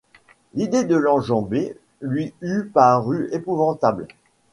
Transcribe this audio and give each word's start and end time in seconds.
L’idée 0.55 0.83
de 0.83 0.95
l’enjamber 0.95 1.77
lui 2.01 2.33
eût 2.41 2.63
paru 2.73 3.29
épouvantable. 3.33 4.07